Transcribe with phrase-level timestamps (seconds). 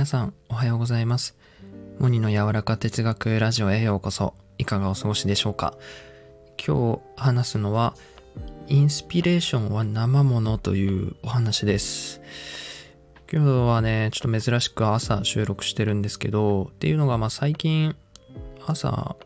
[0.00, 1.36] 皆さんおはようございます。
[1.98, 4.32] モニの柔らか哲学ラジオへようこそ。
[4.56, 5.76] いかがお過ごしでしょうか。
[6.56, 7.94] 今日話すのは
[8.66, 12.22] インスピレーションは生ものというお話です。
[13.30, 17.94] 今日はねちょっと珍しく朝収録してるんですけどっていうのがまあ最近
[18.66, 19.16] 朝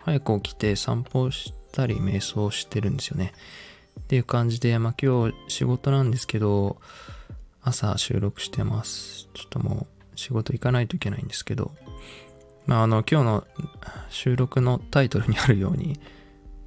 [0.00, 3.34] 早く起きて散歩したり瞑想してるんですよね。
[4.00, 6.78] っていう感じでまあ今日仕事なんですけど
[7.62, 9.28] 朝収録してます。
[9.32, 11.70] ちょっともう仕事行かないといけないんですけど、
[12.66, 13.46] まああの今日の
[14.10, 15.98] 収録のタイトルにあるように、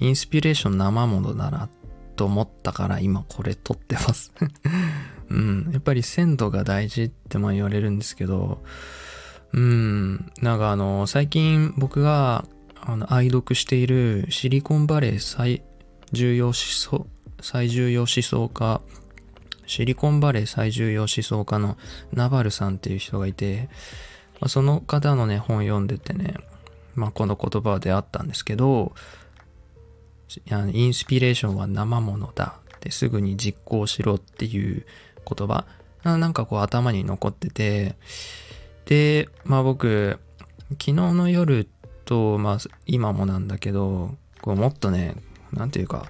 [0.00, 1.70] インスピレーション生ものだな
[2.14, 4.32] と思ったから今これ撮ってます。
[5.30, 8.62] うん、やっぱり鮮度が大事ってまあ言われるんですけど、
[9.54, 12.44] うん、なんかあの最近僕が
[12.80, 15.62] あの愛読しているシリコンバレー最
[16.12, 17.06] 重要思想、
[17.40, 18.82] 最重要思想家
[19.68, 21.76] シリコンバレー最重要思想家の
[22.12, 23.68] ナバルさんっていう人がいて、
[24.40, 26.34] まあ、その方のね、本読んでてね、
[26.94, 28.92] まあ、この言葉であったんですけど、
[30.72, 34.86] インスピレーションは生ものだってすぐに実行しろっていう
[35.26, 35.66] 言葉、
[36.02, 37.96] なんかこう頭に残ってて、
[38.86, 40.18] で、まあ僕、
[40.72, 41.68] 昨日の夜
[42.06, 45.14] と、まあ今もなんだけど、こうもっとね、
[45.52, 46.06] なんていうか、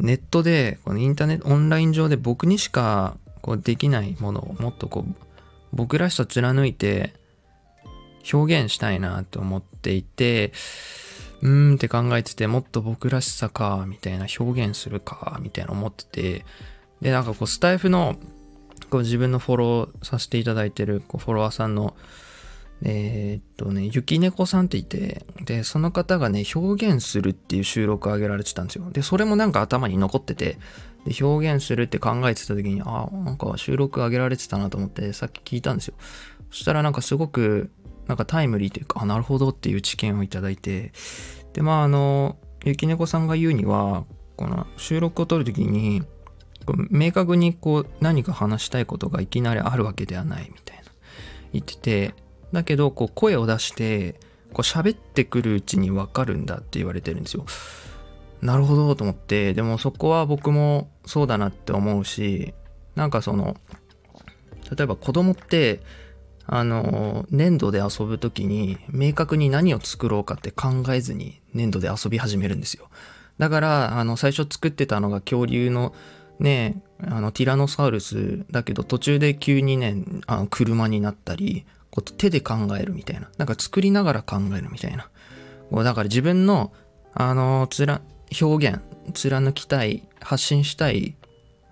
[0.00, 5.14] ネットで、このインターネット、オンライン上で僕にしかこうできないものをもっとこう、
[5.72, 7.12] 僕らしさ貫いて
[8.32, 10.52] 表現したいなと思っていて、
[11.42, 16.44] うーんって考えてて、もっと僕らしさか、みたいな表現するか、みたいな思ってて、
[17.00, 18.16] で、なんかこう、スタイフの、
[18.90, 21.96] こう自分のフォローさせていただいてるこうフォロワーさんの
[22.82, 28.90] えー、っとね、ゆきねこさんっていて、で、その方がね、表現するっていう収録を上げられてたんですよ。
[28.90, 30.58] で、それもなんか頭に残ってて、
[31.06, 35.94] で、表現するって考えてた時に、ああ、なんか収録上げられてたなと思って、さっき聞いたんですよ。
[36.50, 37.70] そしたらなんかすごく、
[38.06, 40.92] なんかタイムリーというか、あ、なるほどっていう知見をいただいて、
[41.54, 44.04] で、まあ、あの、ゆきねこさんが言うには、
[44.36, 46.02] この収録を撮る時に、
[46.90, 50.82] 明確にこう何か話したいことがいきなりあるわけではないみたいな
[51.52, 52.14] 言ってて
[52.52, 54.14] だけど、こう声を出して、
[54.52, 57.44] こう喋ってくるうちにわかるんだって言われてるんですよ。
[58.42, 62.54] なるほどと思って、でもそこは僕もそうだなって思うし、
[62.94, 63.56] なんかその、
[64.76, 65.80] 例えば子供って、
[66.46, 72.88] あの、粘土で遊ぶ時に明確に何を作ろうかって考えずに粘土で遊び始めるんですよ。
[73.38, 75.92] だから、あの、最初作ってたのが恐竜の
[76.38, 79.96] ね、あの、ティラノサウルスだけど途中で急にね、
[80.26, 83.30] あの車になったり、こう手で考えるみたいな。
[83.38, 85.08] なんか作りながら考えるみたいな。
[85.70, 86.72] こうだから自分の、
[87.14, 88.02] あの、つら、
[88.38, 88.80] 表現、
[89.14, 91.16] 貫きたい、発信したい、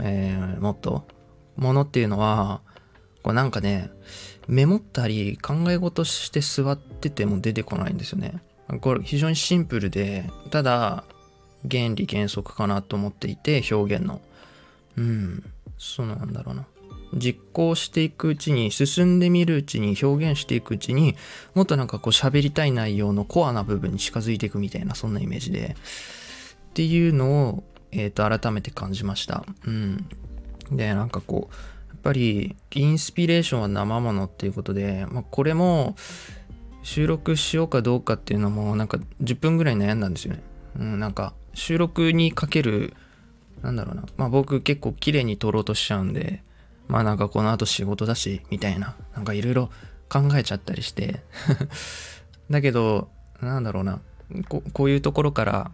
[0.00, 1.06] えー、もっと、
[1.56, 2.62] ものっていうのは、
[3.22, 3.90] こうなんかね、
[4.48, 8.40] メモったり考え事して座ってても出てこないんですよね。
[8.80, 11.04] これ非常にシンプルで、ただ
[11.70, 14.22] 原理原則かなと思っていて、表現の。
[14.96, 15.44] うん、
[15.76, 16.66] そうなんだろうな。
[17.14, 21.16] 実行していくうちに進んでみるうちに表現していくうちに
[21.54, 25.76] もっとなんかこう喋りたい内容のコアな部分に近づいていくみたいなそんなイメージで。
[26.70, 29.46] っていうのを、えー、と改めて感じました。
[29.66, 30.06] うん。
[30.70, 31.54] でなんかこう
[31.88, 35.96] やっぱりインスピレーションは生ものっていうことで、まあ、これも
[36.82, 40.42] 収録しようかどうかっていうのもなんか10分ぐらい悩んだんですよね、
[40.78, 42.94] うん、なんか収録にかける
[43.62, 44.04] なんだろうな。
[44.18, 46.42] まあ僕結構綺麗に撮ろうとしちゃうんで
[46.88, 49.70] まあなんかこの後仕事だし、みたいな、なんかいろいろ
[50.08, 51.22] 考えちゃったりして。
[52.50, 53.08] だけど、
[53.40, 54.00] なんだろうな。
[54.48, 55.70] こ、こういうところから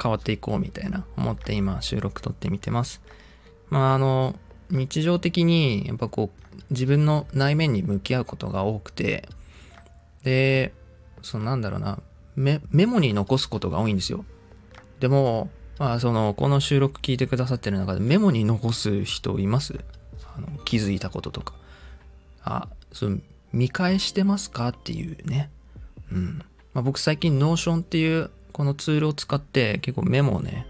[0.00, 3.00] 変わっていこうみたいな思って今収録撮ってみてます。
[3.68, 4.36] まああの、
[4.70, 9.28] 日常的にやっぱこう自分の内面に向き合うことが多くて、
[10.22, 10.72] で、
[11.22, 12.00] そのなんだろうな、
[12.36, 14.24] メメモに残すことが多いんですよ。
[15.00, 19.80] でも、まあその、この収録聞いてくださってる中でメモに残す人います？
[20.36, 21.54] あの気づいたこととか。
[22.42, 23.18] あその
[23.52, 25.50] 見返してますかっていうね。
[26.12, 26.42] うん、
[26.74, 30.66] まあ、僕最近 Notion っていうこのツールを使って結構メモをね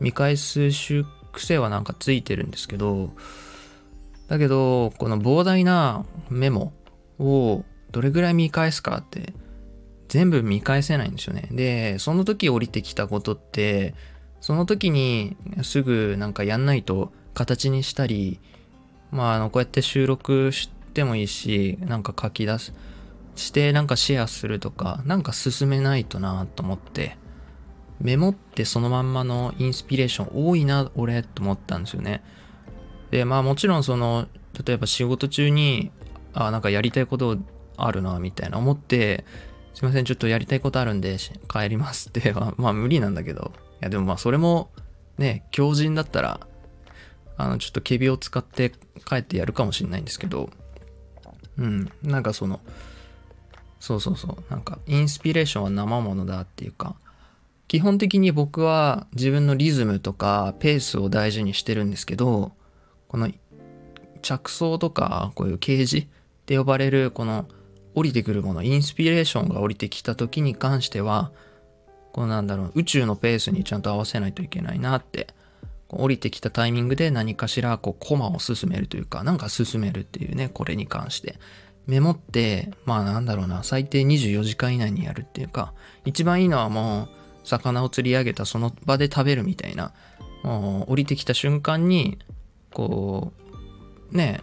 [0.00, 0.70] 見返す
[1.32, 3.10] 癖はなんかついてるんですけど
[4.28, 6.72] だけどこの膨大なメモ
[7.18, 9.32] をどれぐらい見返すかって
[10.08, 11.48] 全部見返せないんですよね。
[11.52, 13.94] でその時降りてきたことって
[14.40, 18.40] その時にすぐなんかやんないと形にしたり
[19.10, 22.72] まあ、あの、こうやって収録してもいいし、なんか書き出す、
[23.36, 27.16] してなんかシェアするとか、なんか進めないとなと思って、
[28.00, 32.22] メモってそのまんまのインスピレーション多いな、俺、と思ったんですよね。
[33.10, 34.26] で、まあもちろんその、
[34.64, 35.90] 例えば仕事中に
[36.32, 37.38] あなんかやりたいこと
[37.76, 39.24] あるなみたいな思って
[39.74, 41.16] すいませんちょっとやりたいことあるんで
[41.48, 44.70] 帰りますって まあ無理なんだけどいやでもまあそれも
[45.18, 46.40] ね強靭だったら
[47.40, 48.72] あのちょっとケビを使って
[49.06, 50.50] 帰ってやるかもしれないんですけど
[51.58, 52.60] うんなんかその
[53.80, 56.96] そうそうそうなんかインスピレーションは生ものだっていうか
[57.66, 62.52] 基本的に僕は自分のリズムとかペースを大事にしてるんですけど
[63.08, 63.30] この
[64.22, 66.08] 着想とかこういう啓示っ
[66.46, 67.46] て呼ばれるこの
[67.94, 71.32] 降りてくるものインスピレーションが降りてきた時に関しては
[72.12, 75.28] こうなんだろう宇宙のペースにちゃんと合わせないといけないなって
[75.98, 81.38] 降りてきたタイミングで何かしらこうコマを進めるというかなんか進めるっていうねこれに関して。
[81.86, 85.72] メモってまあなんだろうな最低24時間以内にやるっていうか
[86.04, 87.08] 一番いいのはも
[87.44, 89.92] う魚を釣り上げたその場で食べるみたいな
[90.44, 92.18] もう降りてきた瞬間に
[92.72, 93.32] こ
[94.12, 94.40] うね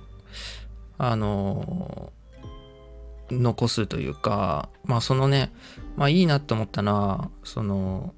[0.97, 2.11] あの
[3.29, 5.53] 残すというかまあそのね
[5.95, 8.13] まあいいなって思ったのはその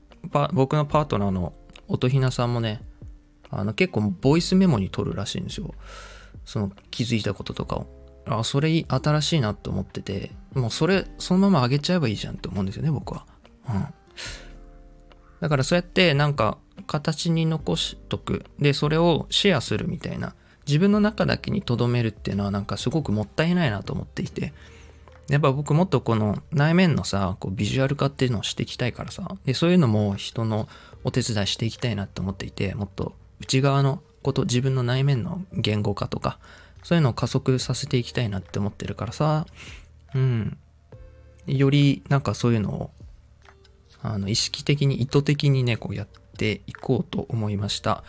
[0.53, 1.53] 僕のパートナーの
[1.87, 2.81] 音ひなさんもね
[3.49, 5.73] あの結構ボイスメモに取るらしいんですよ。
[6.45, 7.87] その気づいたこととかを。
[8.25, 13.25] あそれ新しいなと思っててもうそれそのまま上げちゃえばいいじゃんって思うんですよね僕は。
[13.67, 13.87] うん。
[15.39, 18.45] だからそうやってなんか形に残しとく。
[18.59, 20.35] でそれをシェアするみたいな。
[20.67, 24.53] 自分の中だけに留めるっていうのはなんかすごくもったいないなと思っていて。
[25.29, 29.37] やっぱ僕もっとこの内面のさこうビジュアル化っていうのをしていきたいからさ。
[29.45, 30.67] でそういうのも人の
[31.03, 33.13] お手伝いしていきたいなって思っていてもっと。
[33.39, 36.39] 内側のこと自分の内面の言語化とか
[36.83, 39.45] そういうのを加速させていきたいなって思ってるからさ。
[40.15, 40.57] うん。
[41.45, 42.91] よりなんかそういうのを
[44.01, 46.07] あの意識的に意図的にねこうやっ
[46.37, 48.03] ていこうと思いました。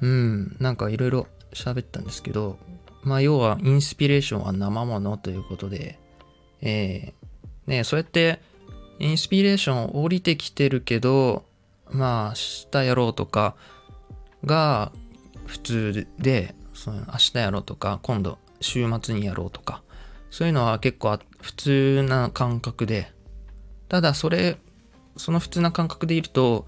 [0.00, 0.56] うん。
[0.60, 2.58] なんかいろいろ喋ったんですけど
[3.02, 5.98] まあ要はインスピレーションは生ものということで
[6.60, 8.40] えー、ねそうやって
[8.98, 11.44] インスピレーション降りてきてるけど
[11.90, 13.54] まあ明日やろうとか
[14.44, 14.92] が
[15.46, 19.82] 普通でその明日やろうとか今度週末にやろうとか
[20.30, 23.12] そういうのは結構普通な感覚で
[23.88, 24.58] ただそれ
[25.16, 26.66] その普通な感覚でいると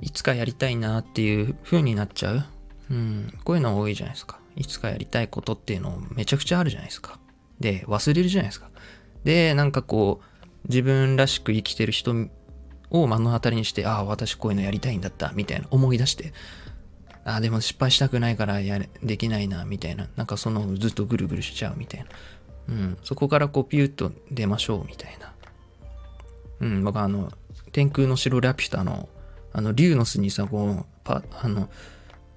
[0.00, 2.44] いつかやりたいなっていう風になっちゃう。
[2.90, 3.32] うん。
[3.44, 4.38] こういうの多いじゃないですか。
[4.56, 7.18] いつかやりたいことっていうのめちゃくちゃあるじゃないですか。
[7.60, 8.68] で忘れるじゃないですか。
[9.24, 12.14] でなんかこう自分らしく生きてる人
[12.90, 16.32] を目の当たりにしてああ私こういうのやりたいんだったみたいな思い出して
[17.24, 20.08] あでも失敗したくないからやれできないなみたいな。
[20.16, 22.06] なんかそのずっとぐるぐるしちゃうみたいな。
[22.68, 22.98] うん。
[23.02, 25.32] そこからこうピューッと出ましょうみたいな。
[26.60, 26.84] うん。
[26.84, 27.32] 僕あの
[27.72, 29.08] 天空の城ラピュタの
[29.52, 31.68] あの竜の巣にさこうパあの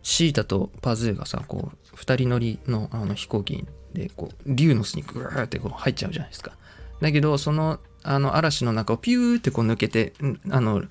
[0.03, 6.53] シータとパズーがさこう二人乗りのあの飛行機でこう竜の巣にグーってこう入っちゃうじゃないですか。
[7.01, 10.13] だけどそのあの嵐の中をピューってこう抜けて
[10.49, 10.83] あの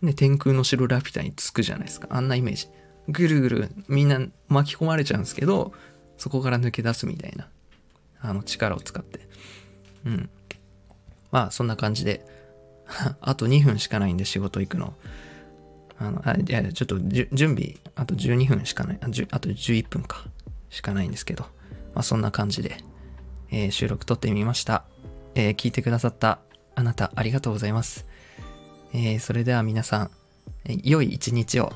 [0.00, 2.08] ね天空の城ラピュタにつくじゃないですか。
[2.10, 2.68] あんなイメージ。
[3.08, 5.72] ぐるぐるみんな巻き込まれちゃうんですけど
[6.16, 7.48] そこから抜け出すみたいな
[8.20, 9.20] あの力を使って。
[10.04, 10.30] うん。
[11.30, 12.24] まあそんな感じで。
[13.20, 14.94] あと2分しかないんで仕事行くの。
[15.98, 18.98] あのあいやちょっと準備あと12分しかない。
[19.00, 19.08] ああ
[19.40, 20.24] と11分か。
[20.70, 21.46] しかないんですけど。
[21.94, 22.76] まあそんな感じで、
[23.50, 24.84] えー、収録撮ってみました、
[25.34, 26.40] えー、聞いてくださった
[26.74, 28.06] あなたありがとうございます、
[28.94, 30.10] えー、それでは皆さん、
[30.82, 31.72] 良い一日を。